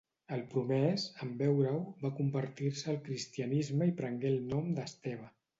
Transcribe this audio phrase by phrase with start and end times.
[0.35, 5.33] El promès, en veure-ho, va convertir-se al cristianisme i prengué el nom d'Esteve.